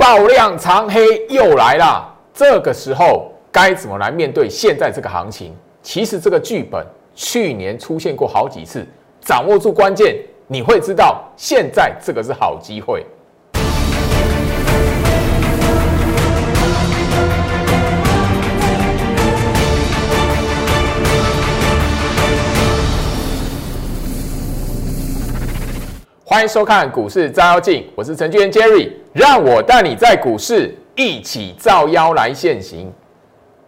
[0.00, 2.10] 爆量长黑又来了。
[2.32, 5.54] 这个时候该怎么来面对现在这个行情？
[5.82, 6.82] 其实这个剧本
[7.14, 8.82] 去年出现过好几次，
[9.20, 10.16] 掌握住关键，
[10.46, 13.04] 你会知道现在这个是好机会。
[26.32, 32.88] 欢迎收看股市照妖镜，我是程序员 Jerry，让我带你在股市一起照妖来现行。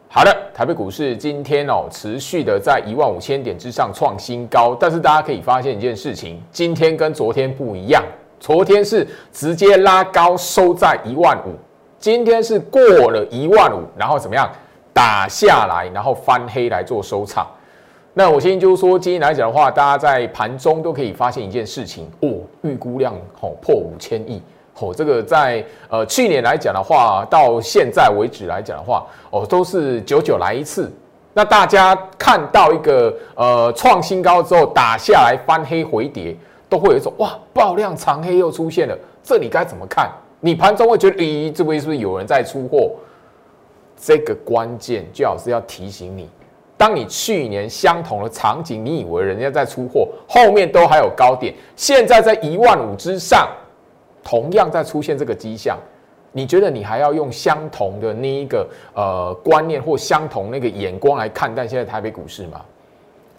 [0.09, 8.01] 好的，台北股市今天哦持续的在一万五千点之上创新高，但是大家可以发现一件事情，今天跟昨天不一样，
[8.39, 11.57] 昨天是直接拉高收在一万五，
[11.99, 14.49] 今天是过了一万五，然后怎么样
[14.93, 17.45] 打下来，然后翻黑来做收场。
[18.15, 24.43] 那我先就是说，今天来讲的话，大家在盘中都可以发现一件事情哦，预估量哦破五千亿
[24.79, 30.93] 哦，这个在呃去年来讲的话，到现在为止来讲的话哦，都是久久来一次。
[31.33, 36.37] 那大家看到一个呃创新高之后打下来翻黑回跌，
[36.69, 40.11] 都会有一种哇爆量长黑又出现了，这里该怎么看？
[40.41, 42.91] 你盘中会觉得咦，这边是不是有人在出货？
[43.97, 46.29] 这个关键最好是要提醒你。
[46.83, 53.49] 当你去年相同的场景，你以为人家在出货，后面都还有高点，现在在一万五之上，
[54.21, 55.79] 同样在出现这个迹象，
[56.33, 62.61] 你觉得你还要用相同的那一个呃观念或相同那个眼光来看待现在台北股市吗？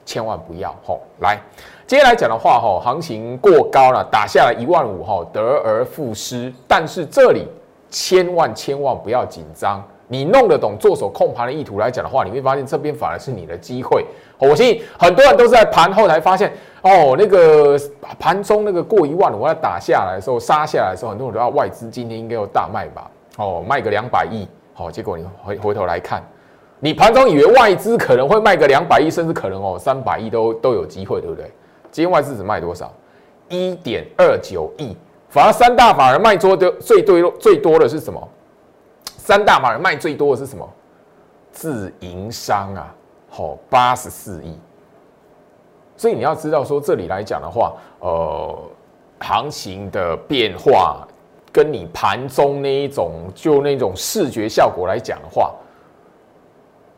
[0.05, 1.01] 千万不要吼！
[1.19, 1.37] 来，
[1.85, 7.45] 接下来讲的话吼，行情过高了，打下来一万五吼，得而复失，但是这里
[7.89, 9.85] 千万千万不要紧张。
[10.13, 14.05] 你弄得懂做手控盘的意图来讲的话，你会发现这边反而是你的机会。
[14.37, 17.75] 我相信很多人都是在盘后才发现，哦，那个
[18.19, 23.09] 盘中那个过一万，我要打下来的时候，杀下来的时候，很多人都要外资今天应该有大卖吧？
[23.37, 26.23] 哦，卖个两百亿，好，结果你回回头来看，
[26.79, 31.51] 你盘中以为外资可能会卖个两百亿，甚至可能哦三百亿都都有机会，对不对？
[31.89, 32.93] 今天外资只卖多少？
[33.49, 34.95] 一点二九亿，
[35.29, 38.29] 反而三大法人卖多的最多最多的是什么？
[39.25, 40.69] 三大法人卖最多的是什么？
[41.49, 42.93] 自营商啊，
[43.29, 44.59] 好八十四亿。
[45.95, 48.53] 所以你要知道说，这里来讲的话，呃，
[49.21, 51.07] 行情的变化
[51.53, 55.53] 跟你盘中那一种就那种视觉效果来讲的话，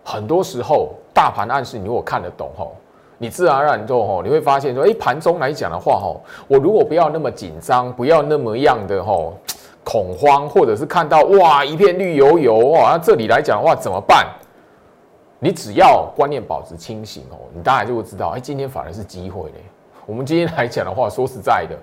[0.03, 2.75] 很多时候大盘暗示你如果看得懂吼，
[3.19, 9.37] 你自然而然就吼你会发现说，哎，盘中来讲的话吼，我如果不要那么紧张，不要那么样的吼。
[9.85, 14.27] 恐慌，或者是看到哇一片绿油油哇，那这里来讲的话怎么办？
[15.39, 19.63] 你只要观念保持清醒哦，你大概就会知道，哎，今天反而是机会嘞。
[20.05, 21.77] 我们今天来讲的话，说实在的，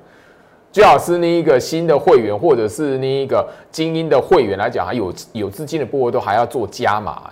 [0.73, 7.31] 最好是那一个新的会员，或者是那一个精英的会员来讲，还有有资金的部位都还要做加码。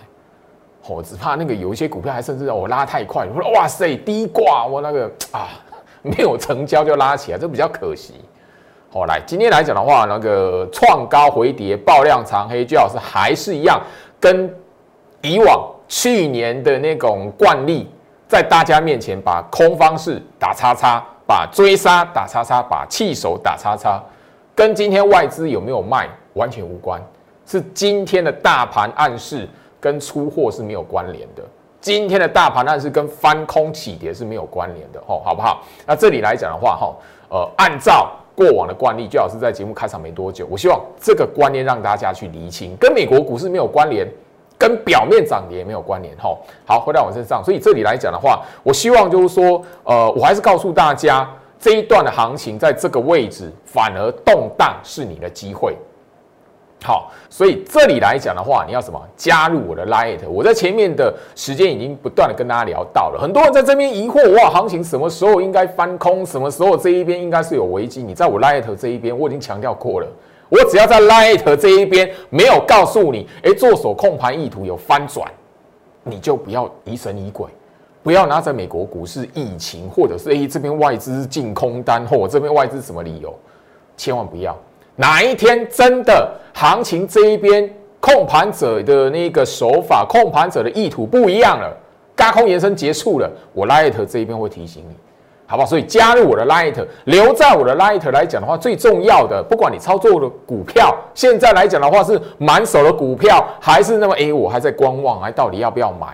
[0.87, 5.49] 哦，只怕那个有一些股票还甚至让我拉太快，我说哇塞低挂，我那个啊
[6.01, 8.15] 没有成交就拉起来，这比较可惜。
[8.93, 13.81] 好，来今天来讲的话，那个创高回跌、爆量长黑，最好是还是一样，
[14.19, 14.53] 跟
[15.21, 17.89] 以往去年的那种惯例，
[18.27, 24.03] 在大家面前把空方式打叉叉，把追杀打叉叉，把弃手打叉叉，
[24.53, 27.01] 跟今天外资有没有卖完全无关，
[27.45, 29.47] 是今天的大盘暗示
[29.79, 31.41] 跟出货是没有关联的，
[31.79, 35.63] 今天的大盘暗示跟翻空起跌是没有关联的，吼，好不好？
[35.85, 36.97] 那这里来讲的话，吼，
[37.29, 38.11] 呃，按照。
[38.41, 40.47] 过往的惯例，最好是在节目开场没多久。
[40.49, 44.07] 我希望这个观念让大家去厘清，跟美国股市没有关联，
[44.57, 46.15] 跟表面涨跌没有关联。
[46.17, 46.35] 哈，
[46.65, 47.43] 好，回到我身上。
[47.43, 55.77] 所以这里来讲的话，我希望就是说，呃，我还是告诉大家，这一段的行情在这个位置，反而动荡是你的机会。
[56.83, 58.99] 好，所以这里来讲的话，你要什么？
[59.15, 60.27] 加入我的 Light。
[60.27, 66.25] 我在前面的时间已经不断的跟大家聊到了，很多人在这边疑惑，哇，行情什么时候应该翻空？
[66.25, 68.01] 什么时候这一边应该是有危机？
[68.01, 70.07] 你在我 Light 这一边，我已经强调过了，
[70.49, 75.31] 我只要在 Light 这一边没有告诉你，哎，做手控盘意图有翻转，
[76.03, 77.47] 你就不要疑神疑鬼，
[78.01, 83.31] 不要拿着美国股市疫情，或者是哎这边外资净空单，或我这边外资什么理由，
[83.95, 84.57] 千万不要。
[84.95, 87.67] 哪一天真的行情这一边
[87.99, 91.75] 控盘者的那个手法、控盘者的意图不一样了，
[92.15, 94.95] 高空延伸结束了，我 Light 这一边会提醒你，
[95.47, 95.67] 好不好？
[95.67, 106.07] 所以加入我的 Light，留在我的 Light 来讲的话，最重要的，不管你操作的股票，现在来讲的话是满手的股票，还是那么哎，我还在观望，还到底要不要买？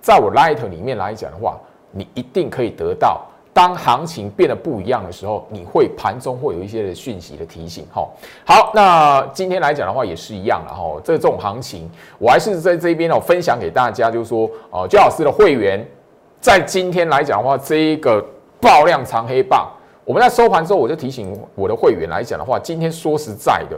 [0.00, 1.58] 在我 Light 里面来讲的话，
[1.90, 3.22] 你一定可以得到。
[3.58, 7.84] 当行情变得不一样的时候，你会盘中会有一些的讯息的提醒。
[7.92, 8.08] 哈，
[8.46, 10.72] 好，那今天来讲的话也是一样了。
[10.72, 11.90] 哈，这这种行情，
[12.20, 15.84] 我还是在这边呢分享给大家，就是说，呃，焦老师的会员
[16.40, 18.24] 在今天来讲的话，这一个
[18.60, 19.68] 爆量长黑棒，
[20.04, 23.76] 我们在收盘之后，我就提醒我的会员来讲的话，今天说实在的，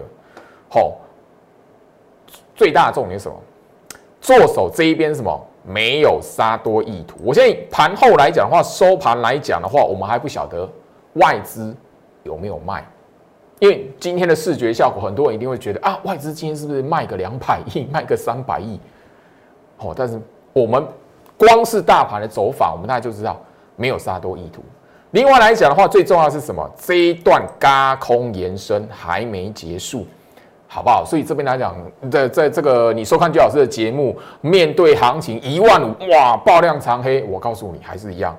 [0.68, 0.94] 好，
[2.54, 3.36] 最大重点是什么？
[4.20, 5.46] 做手这一边什么？
[5.62, 7.16] 没有杀多意图。
[7.22, 10.68] 我现在盘后来讲的话，收盘来讲的话，我们还不晓得
[11.14, 11.74] 外资
[12.22, 12.84] 有没有卖，
[13.58, 18.80] 因为今天的视觉效果，很多人一定会觉得啊，外资今天是不是卖个两百亿，卖个三百亿？
[19.78, 20.20] 哦，但是
[20.52, 20.86] 我们
[21.36, 23.40] 光是大盘的走法，我们大家就知道
[23.76, 24.62] 没有杀多意图。
[25.12, 26.70] 另外来讲的话，最重要是什么？
[26.76, 30.06] 这一段嘎空延伸还没结束。
[30.72, 31.04] 好不好？
[31.04, 31.74] 所以这边来讲，
[32.08, 38.38] 在在这个你收看最老师的节目，面对行情一万五，哇，爆量长黑，我告诉你还是一样，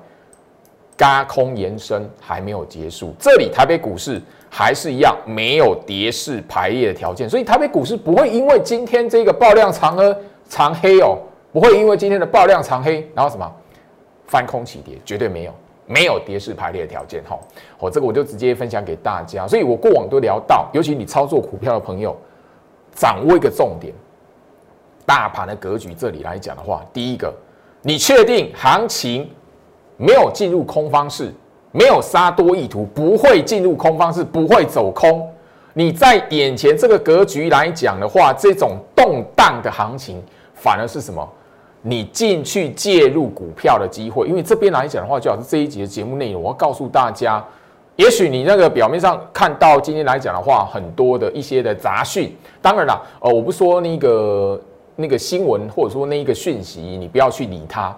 [0.96, 3.14] 嘎空延伸还没有结束。
[3.18, 4.18] 这里台北股市
[4.48, 10.16] 还是一样没有跌势排列的条件，所以台北股市不会因为今天这个爆量长黑
[10.48, 11.18] 长黑哦，
[11.52, 13.46] 不会因为今天的爆量长黑，然后什么
[14.26, 15.52] 翻空起跌，绝对没有。
[15.92, 17.38] 没有跌势排列的条件哈，
[17.78, 19.46] 我这个我就直接分享给大家。
[19.46, 22.16] 所以我过往都聊到，尤其你操作股票的朋友，
[22.94, 23.92] 掌握一个重点，
[25.04, 27.30] 大盘的格局这里来讲的话，第一个，
[27.82, 29.28] 你确定行情
[29.98, 31.30] 没有进入空方式，
[31.72, 35.28] 没有杀多意图，不会进入空方式，不会走空。
[35.74, 40.22] 你在眼前这个格局来讲的话，这种动荡的行情，
[40.54, 41.28] 反而是什么？
[41.82, 47.44] 你进去介入股票的机会，因为这边来讲的话，就好是这一集的节目内容，我要告诉大家，
[47.96, 54.60] 也许你那个表面上看到今天来讲的话，很多的一些的杂讯，当然了，呃，我不说那个
[54.94, 57.94] 那个新闻或者说那一个讯息，你不要去理它。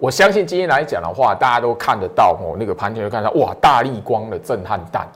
[0.00, 5.08] 我相信今天来讲的话，大家都看得到哦，那个盘前就看到哇，大力光的震撼弹。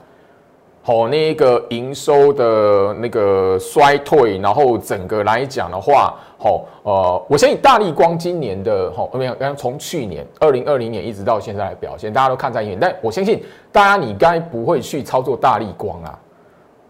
[0.85, 12.77] 好，那个营收的那个衰退，然后整个来讲的话，好，呃，我相信大力光今年的，好，没有，刚从去年二零二零年一直到现在的表现，大家都看在眼。
[12.77, 13.41] 但我相信
[13.71, 16.19] 大家，你该不会去操作大力光啊？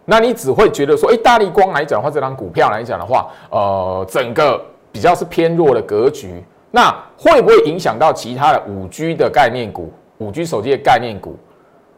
[0.04, 4.60] 那你只会觉得说，哎，大力光来讲的话，这张股票来讲的话，呃，整个
[4.90, 6.42] 比较是偏弱的格局，
[6.72, 11.36] 那会不会影响到其他的五 G 的概念股、五 G 手机的概念股？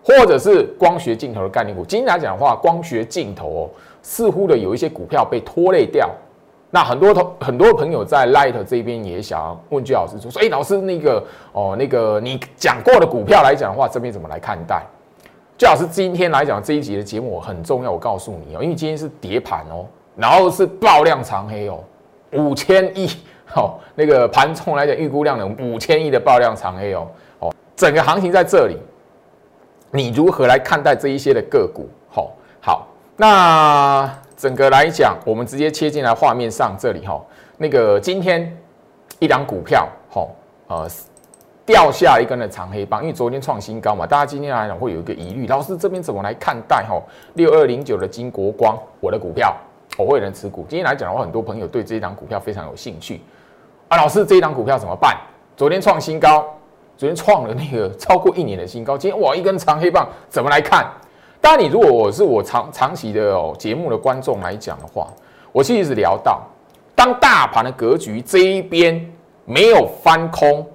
[0.07, 3.71] 或者是光学镜头的概念股，今天来讲的话，光学镜头哦，
[4.03, 6.09] 似乎的有一些股票被拖累掉。
[6.71, 11.21] 那很多同很多朋友在 Light 这边也想要问句老师说，说哎，老师那个
[11.51, 14.81] 哦，那个你讲过的股票来讲的话，这边怎么来看待？
[15.59, 21.81] 最老师今天来讲这一集的节目很重要，我告诉你哦，因为今天是叠盘哦，然后是爆量长黑哦，
[22.33, 23.09] 五千亿
[23.57, 27.09] 哦，那个盘冲来讲预估量有五千亿的爆量长黑哦，
[27.41, 28.77] 哦，整个行情在这里。
[29.97, 31.89] 你如何来看待这一些的个股？
[32.11, 34.07] 好，好，那
[34.37, 37.19] 整个来讲，我们直接切进来画面上这里哈。
[37.57, 38.55] 那个今天
[39.21, 40.29] 一两股票，哈，
[40.67, 40.87] 呃，
[41.65, 46.85] 掉下一根的长黑棒，因为昨天创新高嘛，大家今天来讲会有一个疑虑，老师这边怎么来看待？
[46.87, 47.03] 哈，
[47.33, 49.57] 六二零九的金国光，我的股票，
[49.97, 50.67] 我会人持股。
[50.69, 53.23] 今天来讲的话，很多朋友对这一档股票非常有兴趣
[53.89, 53.97] 啊。
[53.97, 55.17] 老师，这一档股票怎么办？
[55.57, 56.47] 昨天创新高。
[56.97, 60.91] 昨天创了那个超过一年的新高，今天哇一根长黑棒，怎么来看？
[61.43, 65.07] 当然，你如果我是我长长期的哦节目的观众来讲的话，
[65.53, 66.43] 我其实聊到，
[66.95, 69.13] 当大盘的格局这一边
[69.45, 70.67] 没有翻空，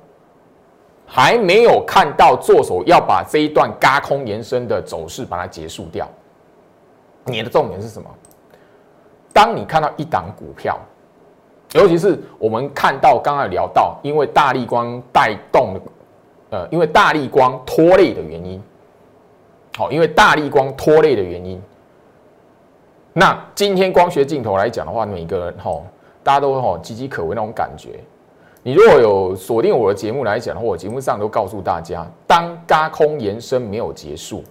[1.07, 6.07] 还没有看到做手要把这一段嘎空延伸的走势把它结束掉，
[7.25, 8.07] 你的重点是什么？
[9.33, 10.77] 当你看到一档股票，
[11.73, 15.75] 尤其是我们看到刚刚聊到，因为大力光带动。
[16.51, 18.61] 呃，因为大力光拖累的原因，
[19.77, 21.61] 好，因为大力光拖累的原因，
[23.13, 25.81] 那今天光学镜头来讲的话，每个人哈，
[26.21, 28.01] 大家都哈岌岌可危那种感觉。
[28.63, 34.43] 你如果有锁定我的节目来讲的话，我节目上都告诉大家，当高空延伸没有结束，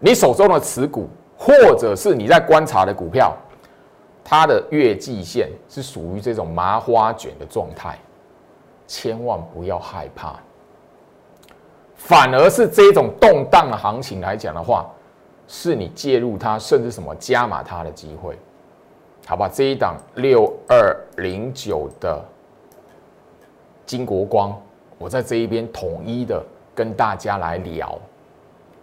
[0.00, 3.36] 你手中的持股或者是你在观察的股票，
[4.24, 7.96] 它的月季线是属于这种麻花卷的状态。
[8.90, 10.34] 千万不要害怕，
[11.94, 14.84] 反而是这种动荡的行情来讲的话，
[15.46, 18.36] 是你介入它，甚至什么加码它的机会，
[19.28, 19.48] 好吧？
[19.48, 22.20] 这一档六二零九的
[23.86, 24.60] 金国光，
[24.98, 26.44] 我在这一边统一的
[26.74, 27.96] 跟大家来聊。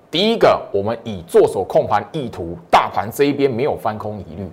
[0.10, 4.50] 第一个，我们以做手控盘意图，大盘这一边没有翻空疑虑，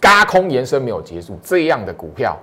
[0.00, 2.34] 嘎空延伸没有结束，这样的股票。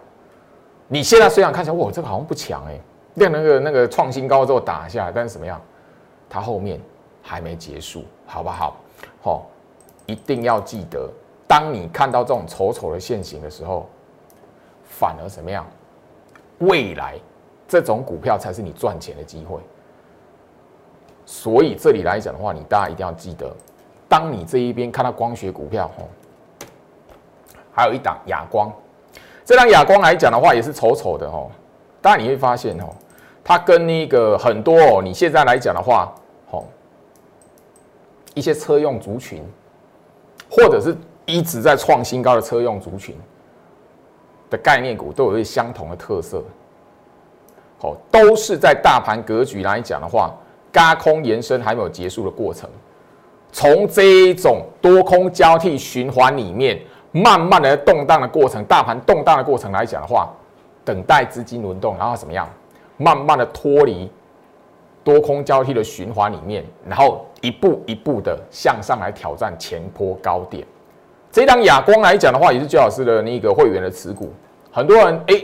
[0.93, 2.77] 你现在虽然看起来，哇，这个好像不强哎，
[3.13, 5.59] 练那个那个创新高之后打下来，但是怎么样？
[6.29, 6.77] 它后面
[7.21, 8.75] 还没结束，好不好？
[9.23, 9.45] 好，
[10.05, 11.09] 一定要记得，
[11.47, 13.87] 当你看到这种丑丑的线型的时候，
[14.83, 15.65] 反而怎么样？
[16.57, 17.17] 未来
[17.69, 19.61] 这种股票才是你赚钱的机会。
[21.25, 23.49] 所以这里来讲的话，你大家一定要记得，
[24.09, 26.09] 当你这一边看到光学股票，吼，
[27.71, 28.69] 还有一档哑光，
[29.43, 31.49] 这档哑光来讲的话，也是丑丑的，哦。
[32.01, 32.85] 当然你会发现，哦，
[33.43, 36.13] 它跟那个很多哦，你现在来讲的话，
[36.49, 36.63] 哦，
[38.33, 39.43] 一些车用族群，
[40.49, 40.95] 或者是
[41.25, 43.15] 一直在创新高的车用族群
[44.49, 46.43] 的概念股，都有一相同的特色，
[47.79, 50.33] 好，都是在大盘格局来讲的话。
[50.73, 52.69] 高空延伸还没有结束的过程，
[53.51, 56.79] 从这一种多空交替循环里面，
[57.11, 60.29] 慢慢的动荡的过程，大盘动荡的过程来讲的话，
[60.85, 62.47] 等待资金轮动，然后怎么样，
[62.97, 64.09] 慢慢的脱离
[65.03, 70.65] 多空交替的循环里面，然后一步一步的向上来挑战前坡高点。
[71.31, 74.31] 这档亚光来讲的话，也是周老师的那个会员的持股，
[74.71, 75.35] 很多人哎，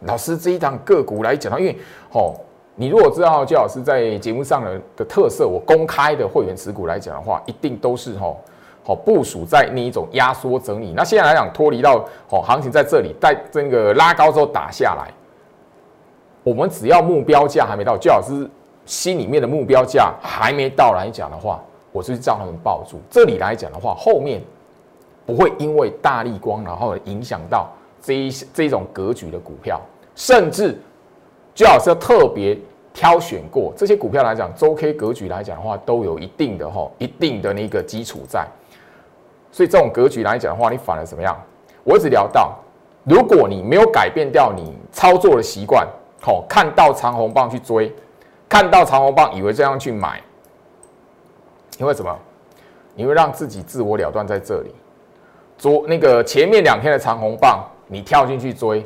[0.00, 1.76] 老师这一档个股来讲，因为
[2.12, 2.34] 哦。
[2.80, 8.40] 你如果知道焦老师在节目上的的特色，我公开的会员持股来讲的话，一定都是吼
[8.88, 10.94] 好部署在那一种压缩整理。
[10.96, 15.12] 那现在来讲，脱离到哦行情在这里，在这个拉高之后打下来，
[16.42, 18.48] 我们只要目标价还没到，最好是
[18.86, 22.98] 心里面的目标价还没到来讲的话，我就叫他们抱住。
[23.10, 24.40] 这里来讲的话，后面
[25.26, 27.68] 不会因为大力光然后影响到
[28.00, 29.78] 这一这一种格局的股票，
[30.14, 30.80] 甚至。
[31.54, 32.56] 最好是要特别
[32.94, 38.46] 挑选过这些股票来讲，周 K 格局来讲的话，都有一定的哈一定的那个基础在。
[39.50, 41.36] 所以这种格局来讲的话，你反而怎么样？
[41.84, 42.56] 我一直聊到，
[43.04, 45.86] 如果你没有改变掉你操作的习惯，
[46.20, 47.94] 好，看到长红棒去追，
[48.48, 50.20] 看到长红棒以为这样去买，
[51.78, 52.16] 因为什么？
[52.94, 54.74] 你会让自己自我了断在这里。
[55.56, 58.84] 昨那个前面两天的长红棒，你跳进去追，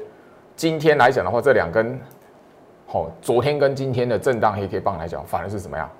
[0.55, 1.99] 今天来讲的话，这两根。
[2.93, 5.91] 哦，昨天跟今天的震荡黑 K 棒来讲，反而是怎么样？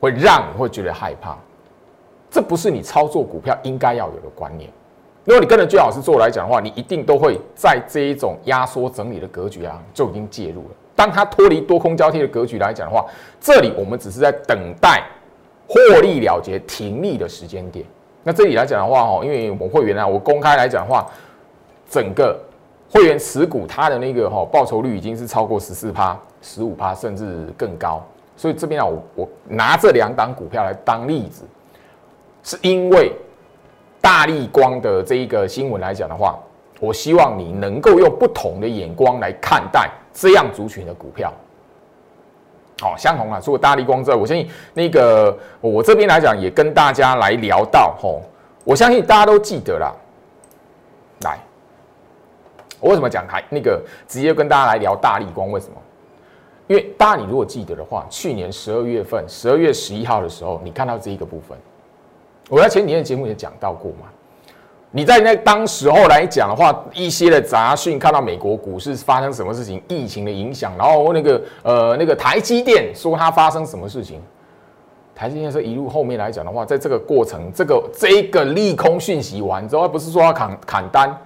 [0.00, 1.36] 会让你会觉得害怕。
[2.32, 4.68] 这不是你操作股票应该要有的观念。
[5.24, 10.70] 如果你跟着最老师做来讲的话，你一定都会在这一种压缩整理的格局啊，就已经介入了。
[10.96, 13.06] 当它脱离多空交替的格局来讲的话，
[13.38, 15.04] 这里我们只是在等待
[15.68, 17.84] 获利了结、停利的时间点。
[18.24, 21.06] 那这里来讲的话，哦，因为我们会员啊，我公开来讲的话，
[21.88, 22.36] 整个。
[22.94, 28.04] 会员持股，它的那个哈报酬率已经是超过十四趴、十五趴，甚至更高。
[28.36, 31.44] 所以这边啊，我我拿这两档股票来当例子，
[32.42, 33.12] 是因为
[34.00, 36.38] 大力光的这一个新闻来讲的话，
[36.80, 41.32] 我希望你能够用不同的眼光来看待这样族群的股票。
[42.80, 48.22] 好，相同啊，除了大力光之外，我相信那个我这边来讲也跟大家来聊到吼，
[48.64, 49.94] 我相信大家都记得啦，
[51.20, 51.38] 来。
[52.80, 55.48] 我为什么讲台那个直接跟大家来聊大力光？
[55.52, 55.74] 为什么？
[56.66, 61.56] 因为大家你如果记得的话，去年十二月份十二月十一号的时候，你看到这一个部分，
[62.48, 64.08] 我在前几天节目也讲到过嘛。
[64.94, 74.20] 你在那当时候来讲的话，一些的杂讯，看到美国股市发生什么事情，疫情的影响，然后那个呃那个台积电说它发生什么事情，
[75.14, 81.16] 台积电是一路后面来讲的话，在这个过程，这个这一个利空讯息完之后，不是说要砍砍单。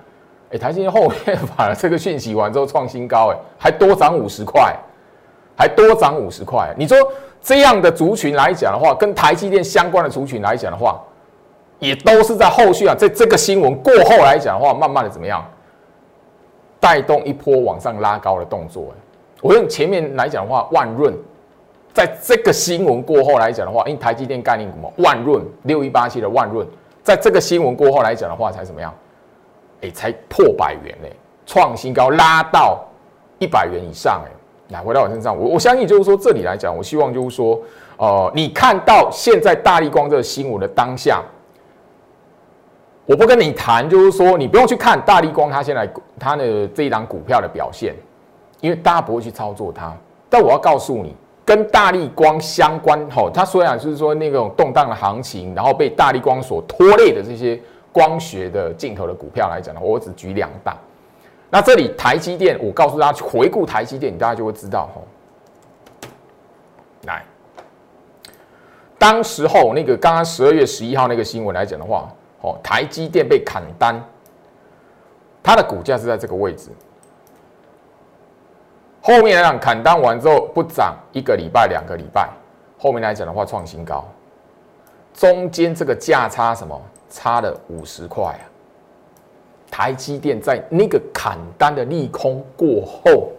[0.53, 4.77] 哎，台积电后面 把这个讯息完之后创新高，哎，还多涨五十块，
[5.57, 6.73] 还多涨五十块。
[6.77, 6.97] 你说
[7.43, 11.01] 这样的族群来讲的话，跟台积电相关的族群来讲的话，
[11.79, 15.45] 也都是在后续啊，在这个新闻过后来讲的话，慢慢的怎么样，
[16.79, 18.93] 带动一波往上拉高的动作。
[19.41, 21.15] 我用前面来讲的话，万润
[21.93, 26.67] 在这个新闻过后来讲的话，因为台积电概念股嘛，万润六一八七的万润，
[27.03, 28.93] 在这个新闻过后来讲的话，才怎么样？
[29.83, 31.13] 哎，才破百元嘞，
[31.45, 32.83] 创新高拉到
[33.39, 34.31] 一百元以上哎，
[34.69, 37.61] 来回到我身上，我我相信就是说这里来讲，我希望就是说，
[37.97, 41.23] 呃，你看到现在大力光这个新闻的当下，
[43.07, 47.95] 我不跟你谈，就是说你不用去看大力光它现在它的这一档股票的表现，
[48.61, 49.95] 因为大家不会去操作它，
[50.29, 57.61] 但我要告诉你，跟大力光相关吼，它虽然就是说那种动荡的行情，然后被大力光所拖累的这些。
[57.93, 60.77] 光学的镜头的股票来讲呢，我只举两档。
[61.57, 65.07] 那这里台积电，我告诉大家，回顾台积电，你大家就会知道吼。
[67.07, 67.25] 来，
[68.99, 73.99] 当时候那个刚刚十二月十一号那个新闻来讲的话，哦，台积电被砍单，
[75.43, 76.69] 它的股价是在这个位置。
[79.01, 82.29] 后面来讲砍单完之后不涨一个礼拜、两个礼拜，
[82.79, 84.07] 后面来讲的话创新高，
[85.15, 88.45] 中间这个价差什么差了五十块啊？
[89.71, 93.31] 台积电在那个砍单的利空过后，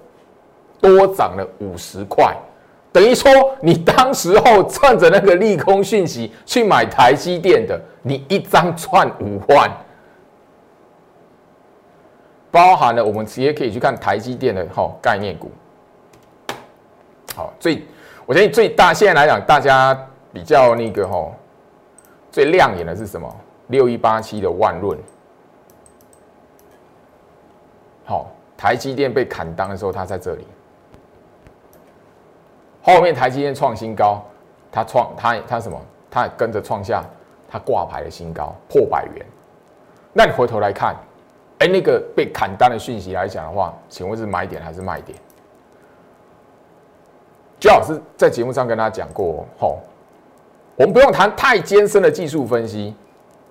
[0.80, 2.36] 多涨了五十块，
[2.92, 3.32] 等于说
[3.62, 9.72] 你当时候趁着那个利空讯息去买台积电的，你一张赚五万，
[12.52, 15.50] 包含了我们直接可以去看台积电的哈概念股。
[17.36, 17.84] 好，最
[18.26, 19.98] 我觉得最大现在来讲，大家
[20.34, 21.32] 比较那个哈
[22.32, 23.34] 最亮眼的是什么？
[23.68, 24.98] 六一八七的万润。
[28.08, 30.48] 好，台积电被砍单的时候，它在这里。
[32.82, 34.24] 后面台积电创新高，
[34.72, 35.78] 它创它它什么？
[36.10, 37.04] 它跟着创下
[37.50, 39.26] 它挂牌的新高，破百元。
[40.14, 40.96] 那你回头来看，
[41.60, 45.20] 哎，那个被砍单的讯息来讲的话，请问是买点还是卖点？
[47.60, 49.80] 周老师在节目上跟大家讲过，吼，
[50.78, 52.96] 我们不用谈太艰深的技术分析。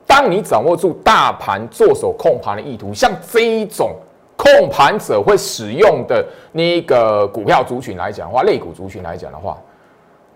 [0.07, 3.95] 当你掌握住大盘做手控盘的意图，像这一种。
[4.37, 9.59] 控盘者会使用的那个股票族群来讲的话，类股族群来讲的话，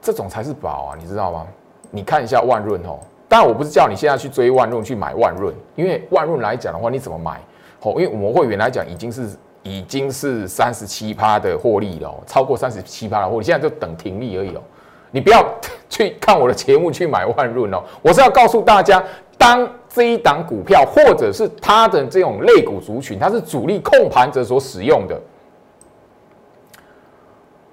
[0.01, 1.47] 这种才是宝啊，你知道吗？
[1.91, 7.41] 你看一下万润哦，当然我不是叫你现在去追万润去买万润，因为万润来讲的话，你怎么买？
[7.83, 9.29] 哦，因为我们会员来讲已经是
[9.63, 14.63] 已经是三十七趴的获利了，超过三十七趴的获利，现在就等停利而已哦。
[15.11, 15.45] 你不要
[15.91, 19.03] 去看我的节目去买万润哦，我是要告诉大家。
[19.41, 25.19] 当这一档股票，或者是它的这种类股族群，它是主力控盘者所使用的。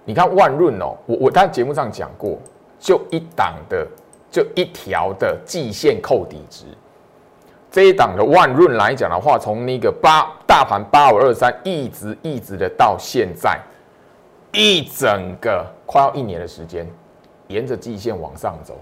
[0.06, 2.38] 你看万润哦，我我在节目上讲过，
[2.80, 3.86] 就一档的，
[4.32, 6.64] 就一条的季线扣底值。
[7.70, 13.60] 这一档的万润来讲的话，从那个八大盘八五二三，一直一直的到现在，
[14.54, 16.88] 一整个快要一年的时间，
[17.48, 18.80] 沿着季线往上走。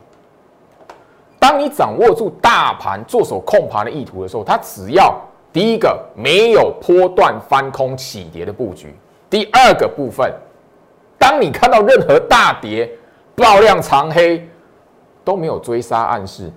[1.48, 5.16] 当你掌握住大盘做手控盘的意图的时候，它只要
[5.54, 8.96] 第一个没有波段翻空起跌的布局，
[9.30, 10.34] 第二个部分，
[11.20, 12.90] 当你看到任何大跌、
[13.36, 14.50] 爆量长黑
[15.24, 16.52] 都没有追杀暗示，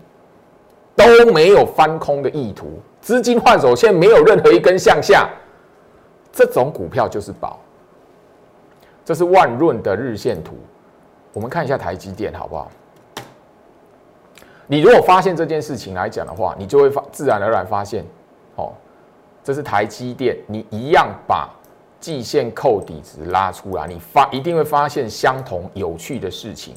[0.96, 5.28] 都没有翻空的意图，资金换手线没有任何一根向下，
[6.32, 7.60] 这种股票就是宝。
[9.04, 10.54] 这是万润的日线图，
[11.34, 12.70] 我们看一下台积电好不好？
[14.70, 18.04] 你如果发现这件事情来讲的话，你就会发自然而然发现，
[18.54, 18.70] 哦，
[19.42, 21.48] 这是台积电，你一样把
[21.98, 26.74] 季线扣底值拉出来，你发一定会发现相同有趣的事情。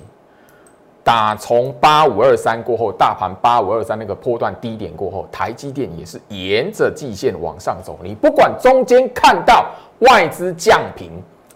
[1.04, 7.99] 打从八五二三过后，大盘八五二三那个波段低点过后，台积电也是沿着季线往上走。
[8.01, 9.65] 你不管中间看到
[9.99, 11.12] 外资降平，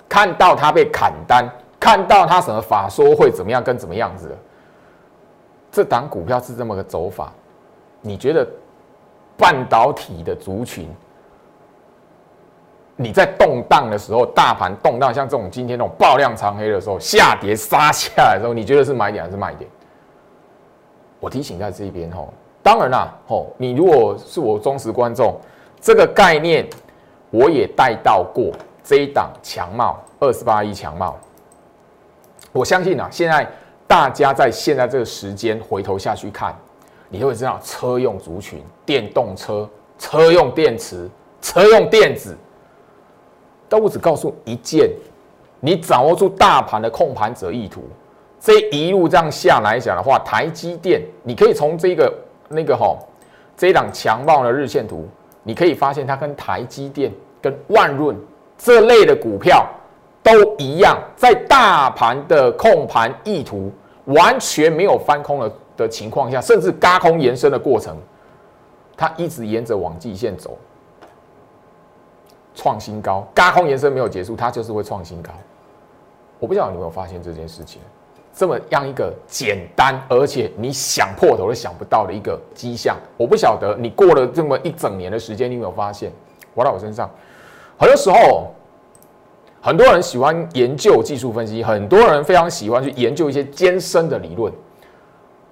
[0.10, 1.48] 看到它被砍单，
[1.80, 4.36] 看到它什么法说会怎么样跟怎么样子的。
[5.76, 7.34] 这档股票是这么个走法，
[8.00, 8.48] 你觉得
[9.36, 10.88] 半导体的族群，
[12.96, 19.70] 你在动荡的时候，大盘动荡，像这种今天这种爆量长黑的时候，下跌杀下来的时候，你觉得是买点还是卖点？
[21.20, 22.34] 我提醒在这边吼，
[22.64, 25.38] 当然啦吼，你如果是我忠实观众，
[25.82, 26.66] 这个概念
[27.32, 31.18] 我也带到过这一档强茂二十八亿强茂，
[32.54, 33.46] 我相信啊，现在。
[33.88, 36.56] 大家在现在这个时间回头下去看，
[37.08, 39.70] 你就会知道车用族群、电动车、
[40.00, 41.10] 车用电池、
[41.42, 42.36] 车用电子。
[43.70, 44.90] 但我只告诉一件：
[45.60, 47.84] 你掌握住大盘的控盘者意图，
[48.40, 52.14] 这一路这样下来讲的话，台积电，你可以从这个
[52.50, 52.98] 那个哈
[53.56, 55.08] 这一档强暴的日线图，
[55.44, 58.16] 你可以发现它跟台积电、跟万润
[58.58, 59.68] 这类的股票。
[60.26, 63.72] 都一样，在大盘的控盘意图
[64.06, 67.96] 完全没有翻空了的情况下，甚至嘎空延伸的过程，
[68.98, 70.58] 它一直沿着往季线走，
[72.56, 73.24] 创新高。
[73.36, 75.32] 嘎空延伸没有结束，它就是会创新高。
[76.40, 77.80] 我不知道你有没有发现这件事情，
[78.34, 82.98] 这么样一个简单而且你想破头都想不到的一个迹象。
[83.16, 86.12] 我不晓得你过了这么一整年的时间，你有没有发现，
[86.56, 87.08] 活到我身上，
[87.78, 88.48] 很多时候。
[89.66, 94.54] 很多人喜欢研究技术分析，很多人非常喜欢去研究一些艰深的理论。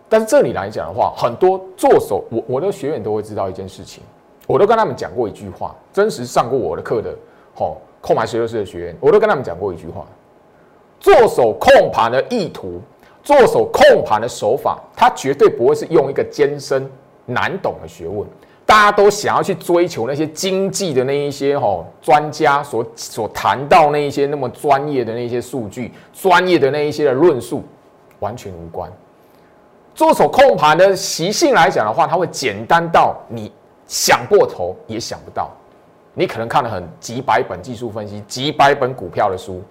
[0.07, 4.03] 但是这里来讲的话，很多做手，我我的学员都会知道一件事情，
[4.45, 7.11] 我都跟他们讲过一句话，真实上过我的课的，
[7.55, 10.05] 吼，控盘十六师的学员，我都跟他们讲过一句话：
[10.99, 12.79] 做手控盘的意图，
[13.23, 16.87] 做手控盘的手法，它绝对不会是用一个艰深
[17.25, 18.29] 难懂的学问。
[18.73, 27.63] 大家都想要去追求那些经济的那一些哈专家所所谈到那一些那么专业的那些数据，专业的那一些的论述。
[28.19, 28.91] 完全无关。
[29.93, 33.51] 做手控盘的习性来讲的话，它会简单到你
[33.85, 35.51] 想过头也想不到。
[36.15, 39.61] 你可能看了很几百本技术分析、几百本股票的书，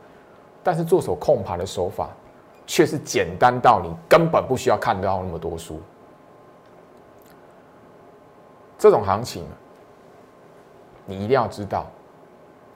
[0.62, 2.08] 但是做手控盘的手法
[2.68, 5.80] 却是简单到你根本不需要看到那么多书。
[8.82, 9.44] 这种行情，
[11.06, 11.86] 你一定要知道。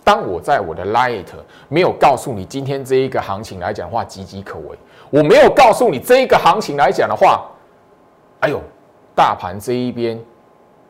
[0.05, 1.25] 当我在我的 Light
[1.69, 4.79] 没有告诉你今天这一个行情来讲的话岌岌可危，
[5.11, 7.45] 我没有告诉你这一个行情来讲的话，
[8.39, 8.61] 哎呦，
[9.17, 10.17] 大盘这一边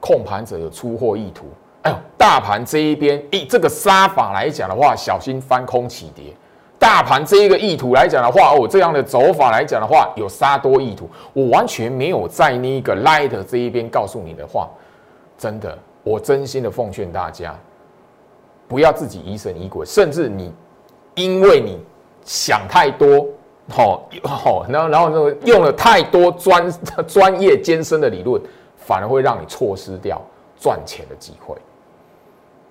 [0.00, 1.46] 控盘者有出货意图，
[1.80, 6.24] 哎呦，大盘这一边以这个杀法来讲的话，小心翻空起跌。
[6.78, 14.68] 大盘这一个意图来讲的话，哦，这样的走法来讲的话，有杀多意图，我完全没有在那个 Light 这一边告诉你的话。
[15.38, 17.54] 真的，我真心的奉劝大家，
[18.66, 20.52] 不要自己疑神疑鬼，甚至你
[21.14, 21.78] 因为你
[22.24, 23.26] 想太多，
[23.68, 26.72] 好，好，然后然后那个用了太多专
[27.06, 28.40] 专业艰深的理论，
[28.76, 30.20] 反而会让你错失掉
[30.58, 31.54] 赚钱的机会。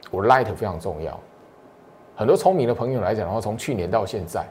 [0.09, 1.19] 我 light 非常重要，
[2.15, 4.43] 很多聪明的朋友来讲的话，从去年到现在，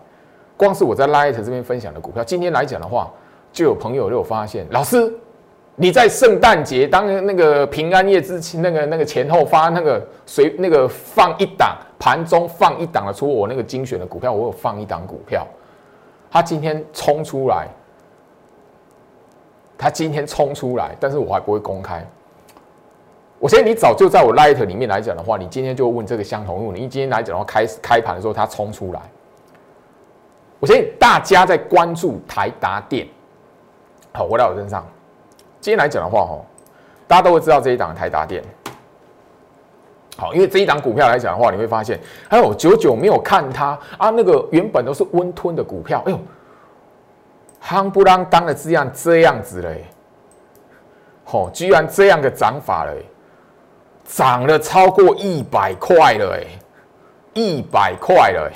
[0.57, 3.11] 光是我在 light 这边分享的股票，今天来讲的话，
[3.53, 5.12] 就有朋友就有发现，老师。
[5.76, 15.44] 你在圣诞节当那个平安夜之前，那个那个前后发那个随那个放一档盘中放一档的出我那个精选的股票，我有放一档股票，
[16.30, 17.66] 它今天冲出来，
[19.76, 22.06] 它今天冲出来，但是我还不会公开。
[23.40, 26.82] 我相信你早就在我 Light 里面来讲的话，你今天就问这个相同问题。
[26.82, 29.00] 你今天来讲的话，开开盘的时候它冲出来，
[30.60, 33.08] 我相信大家在关注台达电，
[34.12, 34.87] 好，回到我身上。
[35.64, 36.38] 今天来讲的话，哈，
[37.09, 38.44] 大家都会知道这一档台达电。
[40.14, 41.98] 好，因为这一档股票来讲的话，你会发现，
[42.29, 46.18] 哎呦，久久没有看它啊，那个原本都是温吞的股票，哎呦，
[47.62, 49.87] 夯不啷当的这样这样子嘞，
[51.24, 53.03] 吼，居然这样的涨法嘞，
[54.05, 56.44] 涨了超过一百块了，哎，
[57.33, 58.53] 一百块了，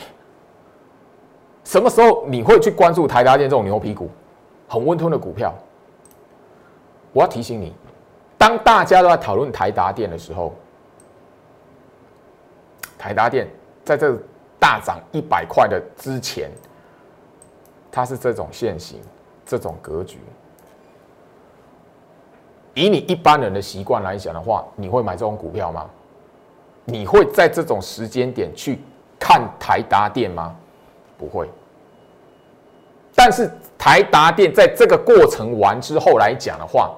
[1.64, 4.11] 什么时候你会去关注台达电这种牛皮股，
[4.68, 5.55] 很温吞的股票？
[7.12, 7.73] 我要提醒你，
[8.37, 10.55] 当大家都在讨论台达电的时候，
[12.99, 13.49] 台达电
[13.85, 14.16] 在这
[14.59, 16.51] 大涨一百块的之前，
[17.90, 19.01] 它是这种线型、
[19.47, 20.18] 这种格局。
[22.75, 25.88] 以你一般人的习惯来讲的话，你会买这种股票吗？
[26.85, 28.79] 你会在这种时间点去
[29.18, 30.55] 看台达电吗？
[31.16, 31.51] 不会。
[33.14, 33.51] 但是
[33.88, 36.94] 台达电在这个过程完之后来讲的话，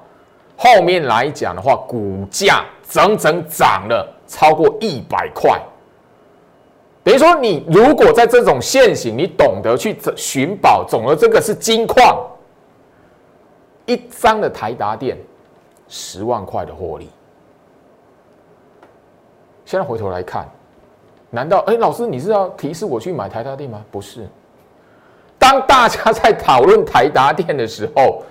[0.57, 5.57] 后面来讲的话，股价整整涨了超过一百块。
[7.05, 12.27] 等于说，你如果在这种现行，你懂得去寻宝，总的这个是金矿，
[13.87, 15.17] 一张的台达电
[15.87, 17.09] 十万块的获利。
[19.65, 20.45] 现在回头来看，
[21.31, 23.81] 难道哎，老师你是要提示我去买台达电吗？
[23.93, 24.29] 不是。
[25.41, 28.23] 当大家在讨论台达电的时候。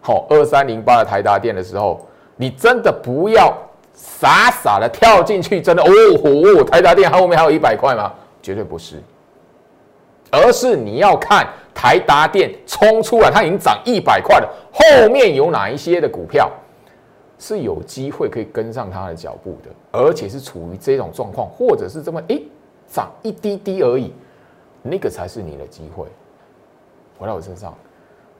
[0.00, 2.00] 好，二三零八的台达电的时候，
[2.36, 3.52] 你真的不要
[3.92, 5.88] 傻傻的跳进去，真的哦
[6.22, 8.12] 吼，台达电后面还有一百块吗？
[8.40, 9.02] 绝对不是，
[10.30, 16.48] 而是你要看台达电冲出来，它已经涨一百块了，后面有哪一些的股票
[17.36, 22.40] 是有机会可以跟上它的脚步的，而且是处于这种状况，或者是这么诶
[22.86, 24.12] 涨一滴滴而已，
[24.82, 26.06] 那个才是你的机会。
[27.18, 27.74] 回到我身上。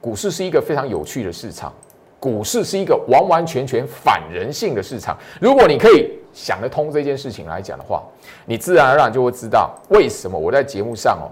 [0.01, 1.73] 股市是一个非常有趣的市场，
[2.21, 5.17] 股市是一个完完全全反人性的市场。
[5.41, 8.03] 如果你可以想得通这件事情来讲的话，
[8.45, 11.27] 你自然而然就会知道为什么我在节目上哦，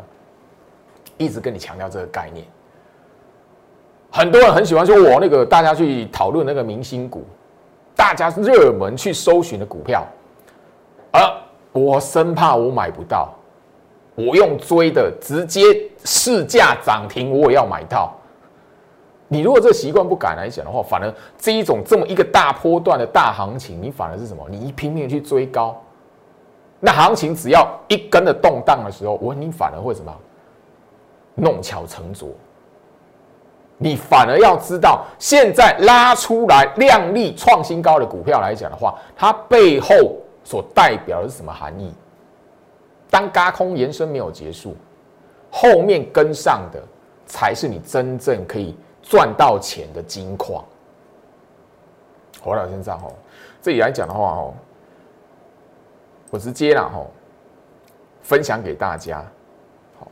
[1.18, 2.44] 一直跟你强调这个概念。
[4.10, 7.24] 很多人很喜欢说我那个大家去讨论那个明星股，
[7.94, 10.04] 大家热门去搜寻的股票，
[11.12, 11.20] 而
[11.72, 13.32] 我生怕我买不到，
[14.14, 15.60] 我用追的直接
[16.04, 18.12] 市价涨停，我也要买到。
[19.26, 24.46] 你如果这习惯不改来讲的话，反而这一种这么一个大波段的大行情，你反而是什么？
[24.48, 25.76] 你一拼命去追高，
[26.78, 30.14] 那行情只要一根的动荡的时候，我你反而会什么？
[31.34, 32.28] 弄巧成拙。
[33.76, 39.96] 你反而要知道，现在拉出来量丽创新高的股票来讲的话，它背后
[40.44, 41.92] 所代表的是什么含义？
[43.14, 44.74] 当高空延伸没有结束，
[45.48, 46.82] 后面跟上的
[47.26, 48.74] 才是你真正可以。
[49.06, 50.64] 赚到钱的金矿，
[52.42, 53.12] 回到身上哦，
[53.60, 54.54] 这里来讲的话哦，
[56.30, 57.10] 我直接啦吼，
[58.22, 59.22] 分享给大家。
[60.00, 60.08] 好，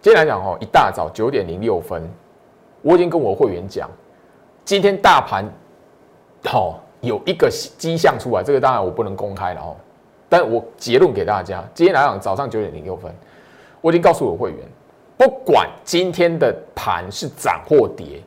[0.00, 2.08] 今天来讲哦，一大早九点零六分，
[2.80, 3.90] 我已经跟我会员讲，
[4.64, 5.44] 今天大盘
[6.44, 9.74] 好有一个迹象出来，这个当然我不能公开了哦，
[10.30, 13.12] 但我结论给大家，今天来讲早上九点零六分，
[13.80, 14.58] 我已经告诉我会员，
[15.18, 18.22] 不管今天的盘是涨或跌，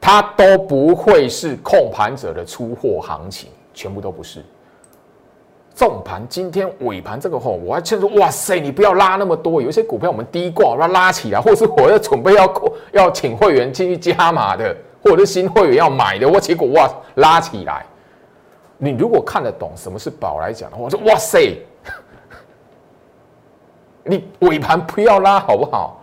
[0.00, 4.42] 它都不会是控盘者的出货行情，全部都不是。
[5.74, 12.54] 重盘今天尾盘这个吼，我还劝说，哇塞，你不要拉那么多，有一些股票我们低挂，把它拉起来，或是我要准备要
[12.92, 17.84] 要请会员进去加码的，或者是新会员要买的，我结果哇拉起来。
[18.78, 21.58] 你如果看得懂什么是宝来讲的话，我说哇塞，
[24.04, 26.00] 你尾盘不要拉好不好？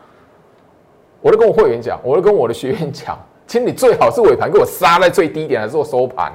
[1.21, 6.33] 我都跟我会员讲，我都跟我的学员讲，其实你最好是尾盘给我杀在最低点来做收盘。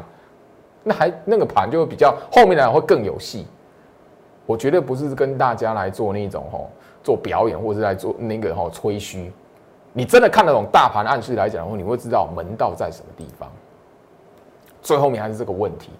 [0.82, 3.46] 那还那个盘就会比较后面来会更有戏，
[4.46, 6.70] 我绝对不是跟大家来做那种吼
[7.02, 9.30] 做表演或者是来做那个吼吹嘘，
[9.92, 13.50] 你真的看得懂大盘暗示来讲的话，你会知道门道在什么地方。
[14.80, 15.90] 最后面还是这个问题，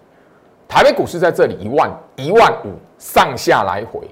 [0.69, 4.07] 台北股市在这里一万一万五上下来回，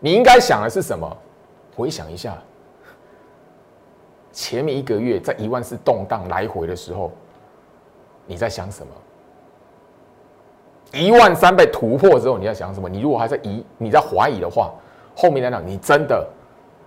[0.00, 1.16] 你应该想的是什么？
[1.76, 2.36] 回想一下，
[4.32, 7.12] 前面一个月在一万四动荡来回的时候，
[8.26, 8.92] 你在想什么？
[10.92, 12.88] 一万三被突破之后，你要想什么？
[12.88, 14.74] 你如果还在疑，你在怀疑的话，
[15.14, 16.26] 后面来讲，你真的，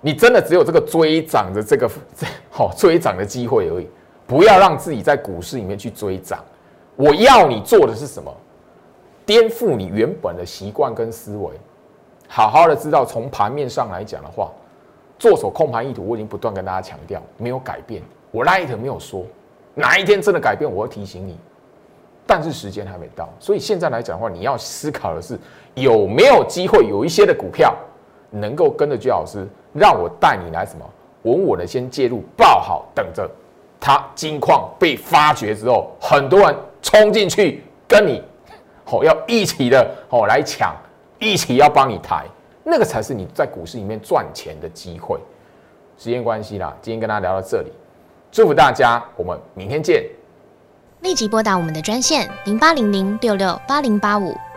[0.02, 3.88] 你真的只有这个追涨的这个这 好追涨的机会而已。
[4.28, 6.44] 不要让自己在股市里面去追涨。
[6.98, 8.36] 我要你做的是什么？
[9.30, 11.52] 颠覆你原本的习惯跟思维，
[12.28, 14.50] 好好的知道从盘面上来讲的话，
[15.20, 18.02] 做手控盘意图，我已经不断跟大家强调，没有改变。
[18.32, 19.24] 我 light 没有说，
[19.76, 21.38] 哪一天真的改变，我会提醒你。
[22.26, 25.38] 但是时间还没到，所以现在来讲的话，你要思考的是
[25.76, 27.76] 有没有机会有一些的股票
[28.32, 30.84] 能够跟着居老师，让我带你来什么
[31.22, 33.30] 稳稳的先介入，抱好，等着
[33.80, 38.24] 它金矿被发掘之后，很多人冲进去跟你
[38.92, 40.76] 哦，要一起的哦来抢，
[41.20, 42.26] 一起要帮你抬，
[42.64, 45.20] 那个才是你在股市里面赚钱的机会。
[45.98, 47.72] 时间关系啦，今天跟大家聊到这里，
[48.32, 50.04] 祝福大家，我们明天见。
[51.02, 54.36] 立即拨打我们的专线零八零零六六八零八五